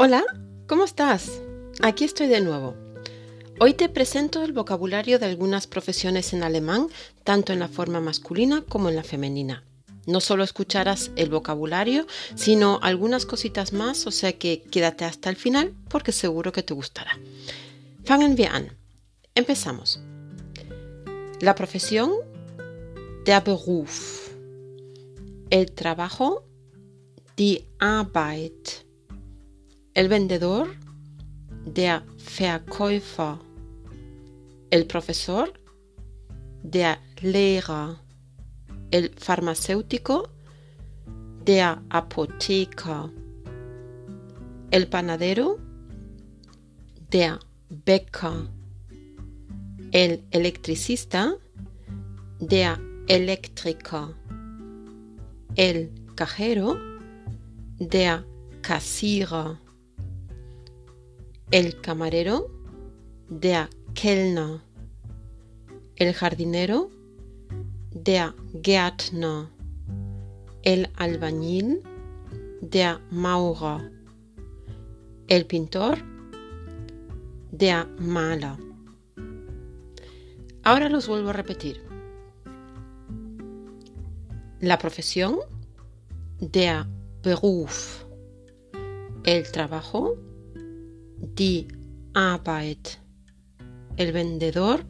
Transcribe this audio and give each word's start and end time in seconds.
Hola, 0.00 0.24
¿cómo 0.68 0.84
estás? 0.84 1.42
Aquí 1.82 2.04
estoy 2.04 2.28
de 2.28 2.40
nuevo. 2.40 2.76
Hoy 3.58 3.74
te 3.74 3.88
presento 3.88 4.44
el 4.44 4.52
vocabulario 4.52 5.18
de 5.18 5.26
algunas 5.26 5.66
profesiones 5.66 6.32
en 6.32 6.44
alemán, 6.44 6.86
tanto 7.24 7.52
en 7.52 7.58
la 7.58 7.66
forma 7.66 8.00
masculina 8.00 8.62
como 8.68 8.88
en 8.88 8.94
la 8.94 9.02
femenina. 9.02 9.64
No 10.06 10.20
solo 10.20 10.44
escucharás 10.44 11.10
el 11.16 11.30
vocabulario, 11.30 12.06
sino 12.36 12.78
algunas 12.80 13.26
cositas 13.26 13.72
más, 13.72 14.06
o 14.06 14.12
sea 14.12 14.38
que 14.38 14.62
quédate 14.70 15.04
hasta 15.04 15.30
el 15.30 15.36
final 15.36 15.74
porque 15.88 16.12
seguro 16.12 16.52
que 16.52 16.62
te 16.62 16.74
gustará. 16.74 17.18
Fangen 18.04 18.36
wir 18.38 18.50
an. 18.50 18.78
Empezamos. 19.34 19.98
La 21.40 21.56
profesión, 21.56 22.12
der 23.24 23.42
Beruf. 23.42 24.28
El 25.50 25.72
trabajo, 25.72 26.44
die 27.36 27.66
Arbeit. 27.80 28.87
El 29.98 30.08
vendedor, 30.08 30.68
der 31.64 32.04
Verkäufer. 32.18 33.40
El 34.70 34.86
profesor, 34.86 35.52
der 36.62 36.98
Lehrer. 37.20 37.96
El 38.92 39.10
farmacéutico, 39.16 40.28
der 41.44 41.82
Apotheker. 41.90 43.10
El 44.70 44.86
panadero, 44.86 45.58
der 47.10 47.40
Bäcker. 47.68 48.46
El 49.90 50.22
electricista, 50.30 51.34
der 52.38 52.78
Elektriker. 53.08 54.14
El 55.56 55.90
cajero, 56.14 56.76
der 57.80 58.24
Kassierer. 58.62 59.67
El 61.50 61.80
camarero, 61.80 62.50
der 63.30 63.70
Kellner. 63.94 64.60
El 65.96 66.12
jardinero, 66.12 66.90
der 67.90 68.34
Gärtner. 68.62 69.46
El 70.62 70.90
albañil, 70.96 71.82
der 72.60 73.00
Maurer. 73.10 73.90
El 75.28 75.46
pintor, 75.46 75.96
der 77.50 77.86
Maler. 77.98 78.58
Ahora 80.64 80.90
los 80.90 81.08
vuelvo 81.08 81.30
a 81.30 81.32
repetir. 81.32 81.80
La 84.60 84.76
profesión, 84.76 85.38
der 86.40 86.84
Beruf. 87.22 88.04
El 89.24 89.50
trabajo, 89.50 90.27
die 91.20 91.68
Arbeit. 92.14 92.98
El 93.96 94.12
vendedor, 94.12 94.80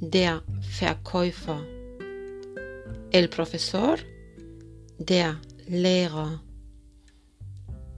der 0.00 0.42
Verkäufer. 0.60 1.60
El 3.10 3.28
profesor, 3.28 3.98
der 4.98 5.40
Lehrer. 5.68 6.40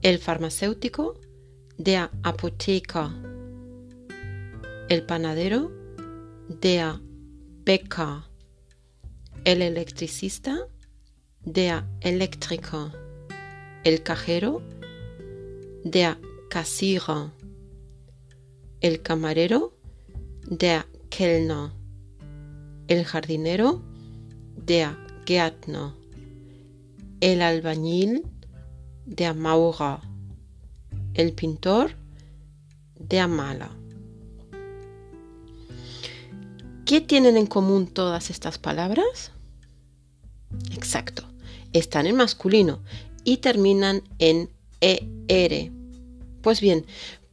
El 0.01 0.19
farmacéutico, 0.19 1.19
der 1.77 2.09
Apotheker. 2.23 3.09
El 4.89 5.03
panadero, 5.05 5.71
der 6.47 6.99
Bäcker. 7.65 8.23
El 9.43 9.61
electricista, 9.61 10.67
der 11.43 11.83
Elektriker. 12.01 12.91
El 13.83 14.03
cajero, 14.03 14.61
der 15.83 16.17
El 18.81 19.01
camarero, 19.01 19.73
der 20.49 20.85
Kellner. 21.09 21.71
El 22.89 23.05
jardinero, 23.05 23.81
der 24.57 24.97
Gärtner. 25.25 25.93
El 27.21 27.41
albañil, 27.41 28.23
der 29.05 29.33
Maurer. 29.33 29.99
El 31.13 31.31
pintor, 31.31 31.91
der 32.99 33.29
Maler. 33.29 33.69
¿Qué 36.85 36.99
tienen 36.99 37.37
en 37.37 37.47
común 37.47 37.87
todas 37.87 38.29
estas 38.29 38.57
palabras? 38.57 39.31
Exacto, 40.73 41.23
están 41.71 42.07
en 42.07 42.17
masculino 42.17 42.81
y 43.23 43.37
terminan 43.37 44.03
en 44.19 44.49
ER. 44.81 45.80
Pues 46.41 46.61
bien, 46.61 46.85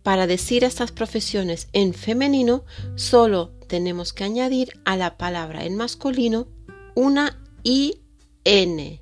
para 0.02 0.26
decir 0.26 0.64
estas 0.64 0.92
profesiones 0.92 1.69
en 1.72 1.94
femenino, 1.94 2.64
solo 2.96 3.52
tenemos 3.66 4.12
que 4.12 4.24
añadir 4.24 4.80
a 4.84 4.96
la 4.96 5.16
palabra 5.16 5.64
en 5.64 5.76
masculino 5.76 6.48
una 6.94 7.38
IN. 7.62 9.00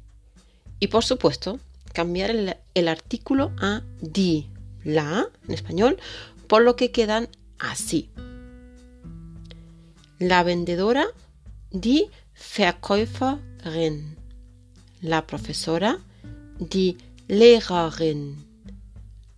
Y 0.80 0.86
por 0.88 1.04
supuesto, 1.04 1.60
cambiar 1.92 2.30
el, 2.30 2.56
el 2.74 2.88
artículo 2.88 3.52
a 3.58 3.82
di, 4.00 4.50
la 4.84 5.28
en 5.46 5.54
español, 5.54 5.98
por 6.46 6.62
lo 6.62 6.76
que 6.76 6.90
quedan 6.90 7.28
así. 7.58 8.10
La 10.18 10.42
vendedora, 10.42 11.06
die 11.70 12.10
Verkäuferin. 12.56 14.16
La 15.02 15.26
profesora, 15.26 15.98
die 16.58 16.96
Lehrerin. 17.28 18.45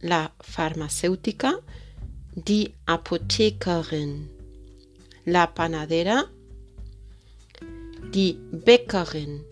La 0.00 0.32
farmacéutica, 0.40 1.60
die 2.34 2.74
Apothekerin. 2.86 4.30
La 5.26 5.52
panadera, 5.54 6.24
die 8.12 8.38
Bäckerin. 8.52 9.42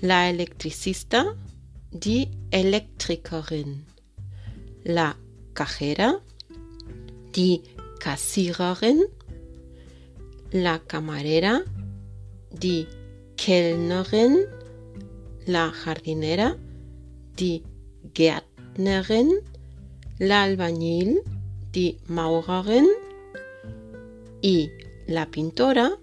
La 0.00 0.28
electricista, 0.28 1.34
die 1.90 2.28
Elektrikerin. 2.52 3.84
La 4.84 5.16
cajera, 5.54 6.20
die 7.34 7.62
Kassiererin. 7.98 9.06
La 10.52 10.78
camarera, 10.78 11.62
die 12.52 12.86
Kellnerin. 13.36 14.46
La 15.46 15.72
jardinera, 15.72 16.56
die 17.36 17.64
Gärtnerin. 18.14 18.45
La 20.18 20.42
albañil, 20.42 21.22
die 21.72 21.98
Maurerin. 22.06 22.86
Y 24.42 24.70
la 25.06 25.26
pintora, 25.30 25.98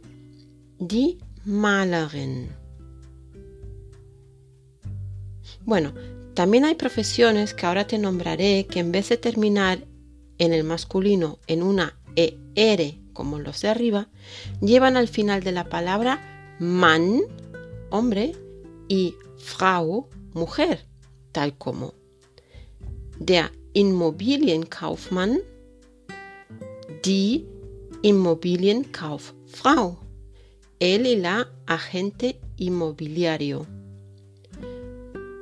die 0.80 1.18
Malerin. 1.46 2.50
Bueno, 5.66 5.94
también 6.34 6.66
hay 6.66 6.76
profesiones 6.76 7.54
que 7.54 7.66
ahora 7.66 7.86
te 7.86 7.98
nombraré 7.98 8.66
que 8.66 8.80
en 8.80 8.92
vez 8.92 9.10
de 9.10 9.18
terminar 9.18 9.86
en 10.38 10.52
el 10.52 10.64
masculino 10.64 11.40
en 11.48 11.64
una 11.64 11.98
ER 12.16 12.96
como 13.14 13.40
los 13.40 13.62
de 13.62 13.70
arriba, 13.70 14.10
llevan 14.62 14.98
al 14.98 15.08
final 15.08 15.44
de 15.44 15.52
la 15.52 15.70
palabra 15.70 16.56
Mann, 16.60 17.22
hombre, 17.92 18.36
y 18.88 19.16
Frau, 19.38 20.10
mujer, 20.34 20.86
tal 21.32 21.58
como 21.58 21.94
der 23.20 23.50
Immobilienkaufmann, 23.74 25.40
die 27.06 27.46
Immobilienkauffrau, 28.02 29.98
él 30.80 31.06
y 31.08 31.16
la 31.16 31.48
agente 31.66 32.36
inmobiliario. 32.58 33.66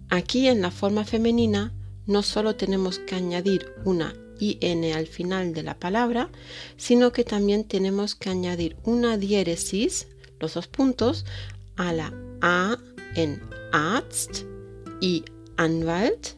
Aquí 0.10 0.48
en 0.48 0.62
la 0.62 0.72
forma 0.72 1.06
femenina 1.06 1.72
no 2.08 2.24
solo 2.24 2.56
tenemos 2.56 3.00
que 3.00 3.16
añadir 3.16 3.74
una 3.86 4.16
IN 4.40 4.84
al 4.94 5.08
final 5.08 5.54
de 5.54 5.64
la 5.64 5.78
palabra, 5.78 6.30
sino 6.78 7.12
que 7.12 7.24
también 7.24 7.66
tenemos 7.66 8.16
que 8.16 8.30
añadir 8.30 8.78
una 8.84 9.18
diéresis, 9.18 10.08
los 10.40 10.54
dos 10.56 10.68
puntos, 10.68 11.26
a 11.80 11.94
la 11.94 12.14
A 12.42 12.78
en 13.16 13.42
Arzt 13.72 14.44
y 15.02 15.24
Anwalt, 15.58 16.36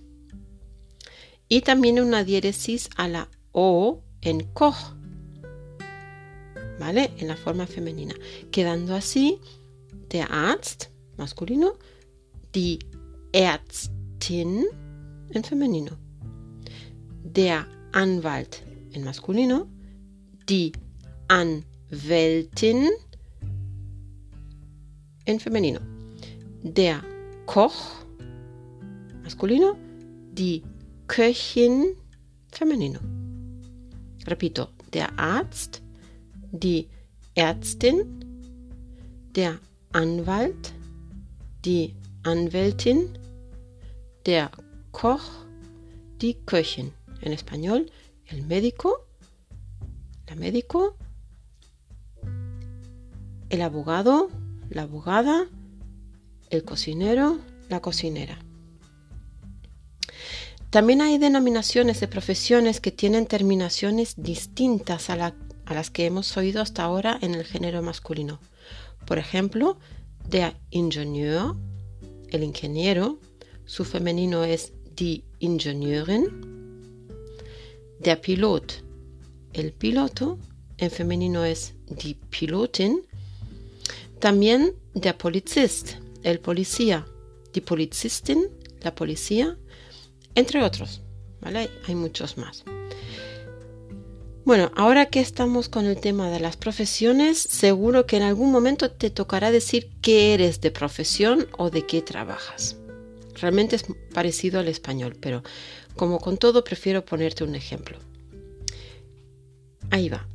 y 1.50 1.62
también 1.62 2.00
una 2.00 2.24
diéresis 2.24 2.90
a 2.96 3.08
la 3.08 3.28
O 3.52 4.04
en 4.22 4.42
Koch, 4.54 4.96
¿vale? 6.80 7.12
En 7.18 7.28
la 7.28 7.36
forma 7.36 7.66
femenina, 7.66 8.14
quedando 8.52 8.96
así 8.96 9.40
der 10.10 10.32
Arzt, 10.32 10.86
masculino, 11.18 11.74
die 12.54 12.80
Ärztin 13.34 14.68
en 15.32 15.44
femenino, 15.44 15.98
der 17.24 17.68
Anwalt 17.94 18.62
en 18.94 19.04
masculino, 19.04 19.68
die 20.48 20.72
Anwältin 21.28 22.90
en 25.32 25.40
femenino, 25.40 25.80
der 26.64 27.02
Koch 27.46 28.06
masculino, 29.24 29.78
die 30.34 30.64
Köchin 31.08 31.96
femenino. 32.52 33.00
Repito, 34.28 34.68
der 34.94 35.18
Arzt, 35.18 35.82
die 36.52 36.88
Ärztin, 37.36 38.26
der 39.36 39.60
Anwalt, 39.94 40.74
die 41.66 41.96
Anwältin, 42.24 43.18
der 44.26 44.52
Koch, 44.92 45.46
die 46.22 46.36
Köchin. 46.46 46.92
En 47.22 47.34
español, 47.34 47.90
el 48.26 48.44
médico, 48.48 49.08
la 50.28 50.36
médico, 50.36 50.96
el 53.50 53.62
abogado, 53.62 54.30
la 54.72 54.84
abogada, 54.84 55.48
el 56.50 56.64
cocinero, 56.64 57.40
la 57.70 57.82
cocinera. 57.82 58.40
También 60.70 61.02
hay 61.02 61.18
denominaciones 61.18 62.00
de 62.00 62.08
profesiones 62.08 62.80
que 62.80 62.92
tienen 62.92 63.28
terminaciones 63.28 64.16
distintas 64.16 65.10
a, 65.10 65.36
las 65.66 65.90
que 65.90 66.06
hemos 66.06 66.38
oído 66.38 66.62
hasta 66.62 66.84
ahora 66.84 67.20
en 67.22 67.36
el 67.36 67.44
género 67.44 67.82
masculino. 67.82 68.40
Por 69.06 69.18
ejemplo, 69.18 69.78
der 70.30 70.56
Ingenieur, 70.70 71.56
el 72.30 72.44
ingeniero, 72.44 73.20
su 73.66 73.84
femenino 73.84 74.46
es 74.46 74.72
die 74.96 75.26
Ingenieurin. 75.40 76.28
Der 78.00 78.22
Pilot, 78.22 78.84
el 79.54 79.74
piloto, 79.74 80.40
en 80.78 80.90
femenino 80.90 81.44
es 81.44 81.74
die 81.88 82.16
Pilotin. 82.30 83.02
También 84.22 84.76
der 84.94 85.18
Polizist, 85.18 85.94
el 86.22 86.40
policía, 86.40 87.08
die 87.56 87.62
Polizistin, 87.62 88.50
la 88.82 88.94
policía, 88.94 89.58
entre 90.36 90.64
otros. 90.64 91.02
Hay 91.42 91.96
muchos 91.96 92.38
más. 92.38 92.64
Bueno, 94.46 94.72
ahora 94.76 95.08
que 95.08 95.22
estamos 95.22 95.70
con 95.70 95.88
el 95.88 96.00
tema 96.00 96.30
de 96.30 96.40
las 96.40 96.56
profesiones, 96.56 97.40
seguro 97.40 98.06
que 98.06 98.18
en 98.18 98.22
algún 98.22 98.52
momento 98.52 98.92
te 98.92 99.10
tocará 99.10 99.50
decir 99.50 99.90
qué 100.04 100.36
eres 100.36 100.62
de 100.62 100.70
profesión 100.70 101.48
o 101.58 101.72
de 101.72 101.88
qué 101.88 102.04
trabajas. 102.04 102.78
Realmente 103.40 103.76
es 103.76 103.86
parecido 104.14 104.60
al 104.60 104.68
español, 104.68 105.18
pero 105.20 105.42
como 105.96 106.20
con 106.20 106.38
todo 106.38 106.64
prefiero 106.64 107.04
ponerte 107.04 107.44
un 107.44 107.56
ejemplo. 107.56 107.98
Ahí 109.90 110.10
va. 110.10 110.28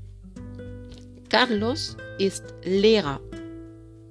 Carlos 1.28 1.96
ist 2.18 2.44
Lehrer 2.64 3.20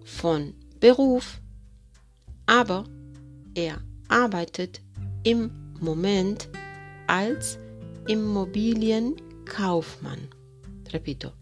von 0.05 0.53
Beruf, 0.79 1.41
aber 2.45 2.85
er 3.53 3.81
arbeitet 4.07 4.79
im 5.23 5.51
Moment 5.81 6.47
als 7.07 7.59
Immobilienkaufmann. 8.07 10.29
Repito. 10.93 11.33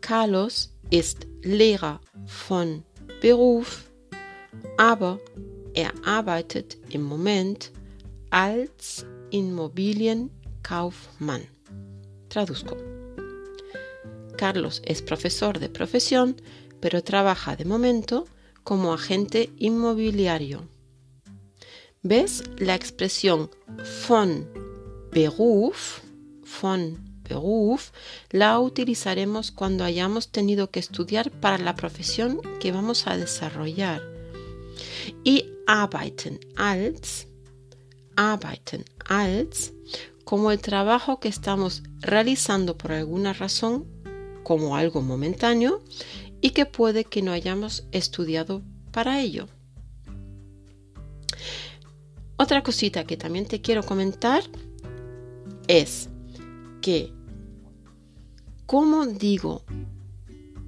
Carlos 0.00 0.72
ist 0.90 1.26
Lehrer 1.42 2.00
von 2.26 2.84
Beruf, 3.20 3.90
aber 4.76 5.18
Er 5.76 5.92
arbeitet 6.06 6.78
im 6.88 7.02
Moment 7.02 7.70
als 8.30 9.04
Immobilienkaufmann. 9.30 11.42
Traduzco. 12.30 12.76
Carlos 14.38 14.80
es 14.86 15.02
profesor 15.02 15.52
de 15.52 15.68
profesión, 15.68 16.34
pero 16.86 17.02
trabaja 17.02 17.56
de 17.56 17.64
momento 17.64 18.28
como 18.62 18.94
agente 18.94 19.50
inmobiliario. 19.58 20.68
¿Ves? 22.04 22.44
La 22.58 22.76
expresión 22.76 23.50
von 24.06 24.48
Beruf, 25.10 25.98
von 26.62 27.20
Beruf, 27.28 27.90
la 28.30 28.60
utilizaremos 28.60 29.50
cuando 29.50 29.82
hayamos 29.82 30.30
tenido 30.30 30.70
que 30.70 30.78
estudiar 30.78 31.32
para 31.32 31.58
la 31.58 31.74
profesión 31.74 32.40
que 32.60 32.70
vamos 32.70 33.08
a 33.08 33.16
desarrollar. 33.16 34.00
Y 35.24 35.50
arbeiten 35.66 36.38
als, 36.54 37.26
arbeiten 38.14 38.84
als, 39.08 39.72
como 40.22 40.52
el 40.52 40.60
trabajo 40.60 41.18
que 41.18 41.30
estamos 41.30 41.82
realizando 41.98 42.78
por 42.78 42.92
alguna 42.92 43.32
razón, 43.32 43.95
como 44.46 44.76
algo 44.76 45.02
momentáneo, 45.02 45.82
y 46.40 46.50
que 46.50 46.66
puede 46.66 47.02
que 47.02 47.20
no 47.20 47.32
hayamos 47.32 47.84
estudiado 47.90 48.62
para 48.92 49.18
ello. 49.20 49.48
Otra 52.36 52.62
cosita 52.62 53.02
que 53.02 53.16
también 53.16 53.46
te 53.46 53.60
quiero 53.60 53.82
comentar 53.82 54.44
es 55.66 56.10
que, 56.80 57.12
¿cómo 58.66 59.06
digo 59.06 59.64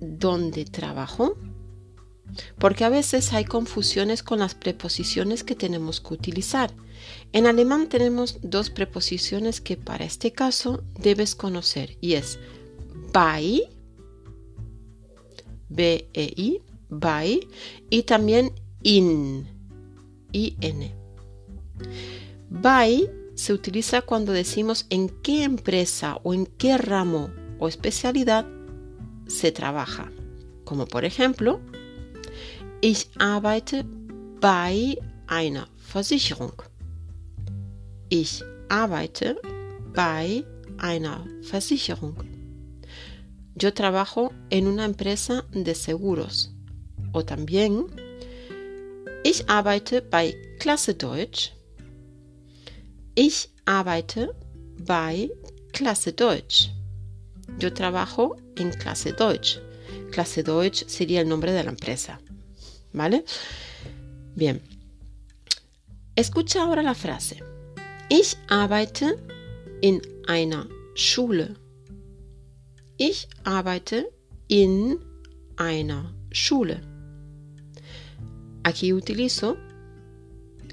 dónde 0.01 0.65
trabajo? 0.65 1.37
porque 2.59 2.85
a 2.85 2.91
veces 2.91 3.33
hay 3.33 3.47
confusiones 3.47 4.23
con 4.23 4.39
las 4.41 4.55
preposiciones 4.55 5.45
que 5.45 5.55
tenemos 5.55 6.01
que 6.01 6.13
utilizar. 6.13 6.71
En 7.33 7.47
alemán 7.47 7.89
tenemos 7.89 8.37
dos 8.43 8.69
preposiciones 8.69 9.63
que 9.63 9.79
para 9.79 10.05
este 10.05 10.33
caso 10.33 10.85
debes 10.99 11.35
conocer 11.35 11.97
y 12.03 12.15
es 12.15 12.39
bei, 13.13 13.61
B-E-I, 15.69 16.63
bei, 16.89 17.41
y 17.91 18.03
también 18.03 18.53
in, 18.83 19.47
I-N. 20.33 20.95
Bei 22.51 23.11
se 23.35 23.53
utiliza 23.53 24.03
cuando 24.03 24.33
decimos 24.33 24.87
en 24.91 25.09
qué 25.23 25.45
empresa 25.45 26.19
o 26.23 26.35
en 26.35 26.47
qué 26.47 26.77
ramo 26.77 27.31
o 27.59 27.69
especialidad 27.69 28.47
se 29.27 29.53
trabaja, 29.53 30.11
como 30.65 30.87
por 30.87 31.05
ejemplo, 31.05 31.61
Ich 32.81 33.11
arbeite 33.19 33.85
bei 34.41 34.97
einer 35.27 35.67
Versicherung. 35.77 36.53
Ich 38.09 38.45
arbeite 38.69 39.37
bei 39.93 40.45
einer 40.79 41.27
Versicherung. 41.43 42.28
Yo 43.59 43.75
trabajo 43.75 44.33
en 44.51 44.69
una 44.69 44.85
empresa 44.85 45.45
de 45.51 45.75
seguros. 45.75 46.53
O 47.13 47.25
también, 47.25 47.87
ich 49.25 49.43
arbeite 49.49 50.01
bei 50.01 50.33
Klasse 50.61 50.95
Deutsch. 50.95 51.53
Ich 53.17 53.49
arbeite 53.67 54.31
bei 54.87 55.29
Klasse 55.73 56.13
Deutsch. 56.13 56.71
Yo 57.59 57.73
trabajo 57.73 58.37
en 58.57 58.71
Clase 58.71 59.13
Deutsch. 59.13 59.59
Clase 60.13 60.45
Deutsch 60.45 60.87
sería 60.87 61.21
el 61.21 61.29
nombre 61.29 61.51
de 61.51 61.65
la 61.65 61.71
empresa. 61.71 62.21
¿Vale? 62.93 63.25
Bien. 64.37 64.63
Escucha 66.15 66.63
ahora 66.63 66.83
la 66.85 66.95
frase. 66.95 67.43
Ich 68.09 68.37
arbeite 68.49 69.17
in 69.83 70.01
einer 70.29 70.69
Schule. 70.95 71.57
Ich 73.01 73.29
arbeite 73.45 74.11
in 74.49 74.99
einer 75.57 76.13
Schule. 76.33 76.81
Aquí 78.65 78.93
utilizo 78.93 79.57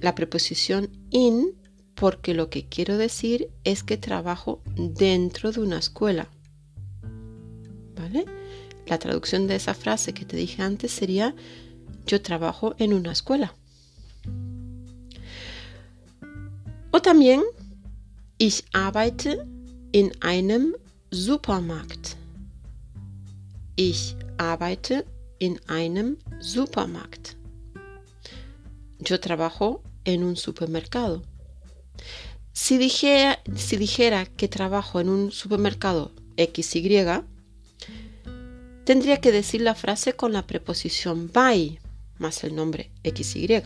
la 0.01 0.15
preposición 0.15 0.89
in 1.11 1.53
porque 1.93 2.33
lo 2.33 2.49
que 2.49 2.67
quiero 2.67 2.97
decir 2.97 3.51
es 3.63 3.83
que 3.83 3.97
trabajo 3.97 4.63
dentro 4.75 5.51
de 5.51 5.61
una 5.61 5.77
escuela. 5.77 6.27
¿Vale? 7.95 8.25
La 8.87 8.97
traducción 8.97 9.45
de 9.45 9.57
esa 9.57 9.75
frase 9.75 10.13
que 10.15 10.25
te 10.25 10.35
dije 10.35 10.63
antes 10.63 10.91
sería 10.91 11.35
yo 12.07 12.23
trabajo 12.23 12.73
en 12.79 12.93
una 12.93 13.11
escuela. 13.11 13.53
O 16.89 17.01
también 17.03 17.43
ich 18.39 18.63
arbeite 18.73 19.45
in 19.91 20.11
einem 20.21 20.73
Supermarkt. 21.11 22.17
Ich 23.75 24.15
arbeite 24.37 25.05
in 25.39 25.59
einem 25.67 26.17
Supermarkt. 26.39 27.37
Yo 28.99 29.19
trabajo 29.19 29.81
en 30.03 30.23
un 30.23 30.35
supermercado. 30.35 31.21
Si 32.53 32.77
dijera, 32.77 34.25
que 34.25 34.47
trabajo 34.47 34.99
en 34.99 35.09
un 35.09 35.31
supermercado 35.31 36.11
XY, 36.37 37.21
tendría 38.83 39.21
que 39.21 39.31
decir 39.31 39.61
la 39.61 39.75
frase 39.75 40.13
con 40.13 40.33
la 40.33 40.47
preposición 40.47 41.31
by 41.31 41.79
más 42.17 42.43
el 42.43 42.55
nombre 42.55 42.91
XY. 43.03 43.63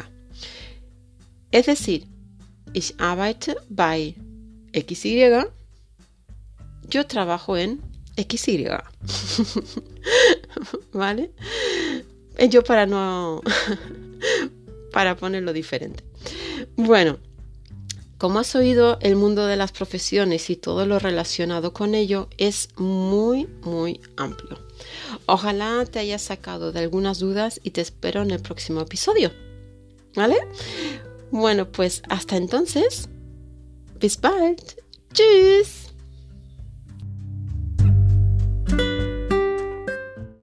Es 1.51 1.65
decir, 1.65 2.05
ich 2.73 2.93
arbeite 2.97 3.55
bei 3.69 4.15
XY. 4.73 5.58
Yo 6.89 7.05
trabajo 7.05 7.57
en 7.57 7.81
XY. 8.17 8.67
¿Vale? 10.93 11.31
Yo 12.49 12.63
para 12.63 12.85
no... 12.85 13.41
para 14.91 15.15
ponerlo 15.15 15.53
diferente. 15.53 16.03
Bueno, 16.75 17.19
como 18.17 18.39
has 18.39 18.53
oído, 18.55 18.97
el 19.01 19.15
mundo 19.15 19.45
de 19.45 19.55
las 19.55 19.71
profesiones 19.71 20.49
y 20.49 20.57
todo 20.57 20.85
lo 20.85 20.99
relacionado 20.99 21.71
con 21.71 21.95
ello 21.95 22.27
es 22.37 22.67
muy, 22.75 23.47
muy 23.61 24.01
amplio. 24.17 24.59
Ojalá 25.25 25.85
te 25.85 25.99
haya 25.99 26.19
sacado 26.19 26.73
de 26.73 26.79
algunas 26.79 27.19
dudas 27.19 27.61
y 27.63 27.71
te 27.71 27.79
espero 27.79 28.21
en 28.21 28.31
el 28.31 28.41
próximo 28.41 28.81
episodio. 28.81 29.31
¿Vale? 30.15 30.35
Bueno, 31.31 31.71
pues 31.71 32.01
hasta 32.09 32.35
entonces. 32.35 33.07
Bis 33.99 34.19
bald. 34.19 34.75
Tschüss. 35.13 35.78